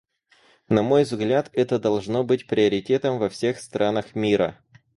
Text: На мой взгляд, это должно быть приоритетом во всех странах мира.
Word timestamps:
На 0.67 0.81
мой 0.81 1.03
взгляд, 1.03 1.51
это 1.53 1.77
должно 1.77 2.23
быть 2.23 2.47
приоритетом 2.47 3.19
во 3.19 3.29
всех 3.29 3.59
странах 3.59 4.15
мира. 4.15 4.57